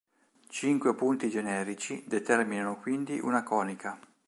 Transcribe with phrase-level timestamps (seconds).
[0.49, 3.99] Cinque punti generici determinano quindi una conica.